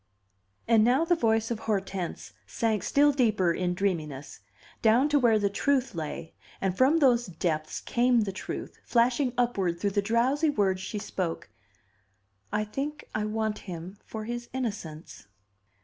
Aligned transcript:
And 0.67 0.83
now 0.83 1.05
the 1.05 1.13
voice 1.13 1.51
of 1.51 1.59
Hortense 1.59 2.33
sank 2.47 2.81
still 2.81 3.11
deeper 3.11 3.53
in 3.53 3.75
dreaminess, 3.75 4.39
down 4.81 5.07
to 5.09 5.19
where 5.19 5.37
the 5.37 5.47
truth 5.47 5.93
lay; 5.93 6.33
and 6.59 6.75
from 6.75 6.97
those 6.97 7.27
depths 7.27 7.79
came 7.81 8.21
the 8.21 8.31
truth, 8.31 8.79
flashing 8.83 9.31
upward 9.37 9.79
through 9.79 9.91
the 9.91 10.01
drowsy 10.01 10.49
words 10.49 10.81
she 10.81 10.97
spoke: 10.97 11.51
"I 12.51 12.63
think 12.63 13.09
I 13.13 13.25
want 13.25 13.59
him 13.69 13.99
for 14.03 14.25
his 14.25 14.49
innocence." 14.53 15.27